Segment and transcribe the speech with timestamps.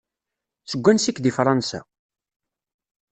[0.69, 1.79] Seg wansi-k deg Fransa?